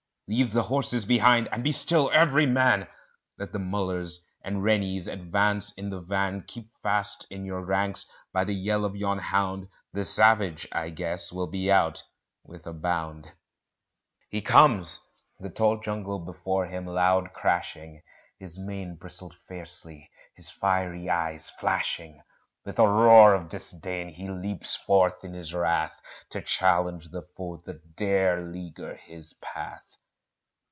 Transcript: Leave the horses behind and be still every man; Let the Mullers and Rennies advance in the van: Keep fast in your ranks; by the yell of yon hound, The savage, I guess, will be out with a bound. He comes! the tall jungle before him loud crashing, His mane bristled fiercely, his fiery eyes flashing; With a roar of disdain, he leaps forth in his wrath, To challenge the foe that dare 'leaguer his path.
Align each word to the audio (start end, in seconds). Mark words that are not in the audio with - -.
Leave 0.33 0.53
the 0.53 0.63
horses 0.63 1.03
behind 1.05 1.45
and 1.51 1.61
be 1.61 1.73
still 1.73 2.09
every 2.13 2.45
man; 2.45 2.87
Let 3.37 3.51
the 3.51 3.59
Mullers 3.59 4.25
and 4.41 4.63
Rennies 4.63 5.09
advance 5.09 5.73
in 5.73 5.89
the 5.89 5.99
van: 5.99 6.43
Keep 6.47 6.69
fast 6.81 7.27
in 7.29 7.43
your 7.43 7.61
ranks; 7.65 8.09
by 8.31 8.45
the 8.45 8.55
yell 8.55 8.85
of 8.85 8.95
yon 8.95 9.19
hound, 9.19 9.67
The 9.91 10.05
savage, 10.05 10.65
I 10.71 10.89
guess, 10.89 11.33
will 11.33 11.47
be 11.47 11.69
out 11.69 12.01
with 12.45 12.65
a 12.65 12.71
bound. 12.71 13.33
He 14.29 14.41
comes! 14.41 15.05
the 15.37 15.49
tall 15.49 15.81
jungle 15.81 16.19
before 16.19 16.65
him 16.65 16.85
loud 16.85 17.33
crashing, 17.33 18.01
His 18.39 18.57
mane 18.57 18.95
bristled 18.95 19.35
fiercely, 19.35 20.09
his 20.33 20.49
fiery 20.49 21.09
eyes 21.09 21.49
flashing; 21.49 22.23
With 22.63 22.79
a 22.79 22.87
roar 22.87 23.33
of 23.33 23.49
disdain, 23.49 24.07
he 24.07 24.29
leaps 24.29 24.77
forth 24.77 25.25
in 25.25 25.33
his 25.33 25.53
wrath, 25.53 26.01
To 26.29 26.41
challenge 26.41 27.09
the 27.09 27.23
foe 27.23 27.61
that 27.65 27.97
dare 27.97 28.39
'leaguer 28.45 28.95
his 28.95 29.33
path. 29.41 29.97